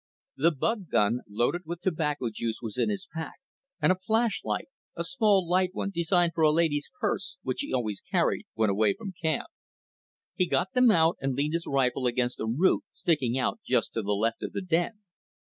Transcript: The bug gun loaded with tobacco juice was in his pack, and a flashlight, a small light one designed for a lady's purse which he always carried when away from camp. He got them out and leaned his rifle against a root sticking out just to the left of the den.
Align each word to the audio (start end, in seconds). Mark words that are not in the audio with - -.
The 0.35 0.49
bug 0.49 0.89
gun 0.89 1.19
loaded 1.29 1.61
with 1.67 1.81
tobacco 1.81 2.31
juice 2.31 2.57
was 2.59 2.75
in 2.75 2.89
his 2.89 3.07
pack, 3.13 3.35
and 3.79 3.91
a 3.91 3.95
flashlight, 3.99 4.67
a 4.95 5.03
small 5.03 5.47
light 5.47 5.75
one 5.75 5.91
designed 5.93 6.31
for 6.33 6.41
a 6.43 6.49
lady's 6.49 6.89
purse 6.99 7.37
which 7.43 7.61
he 7.61 7.71
always 7.71 8.01
carried 8.01 8.47
when 8.55 8.71
away 8.71 8.95
from 8.95 9.13
camp. 9.21 9.49
He 10.33 10.47
got 10.47 10.73
them 10.73 10.89
out 10.89 11.17
and 11.21 11.35
leaned 11.35 11.53
his 11.53 11.67
rifle 11.67 12.07
against 12.07 12.39
a 12.39 12.47
root 12.47 12.83
sticking 12.91 13.37
out 13.37 13.59
just 13.63 13.93
to 13.93 14.01
the 14.01 14.13
left 14.13 14.41
of 14.41 14.53
the 14.53 14.61
den. 14.63 15.03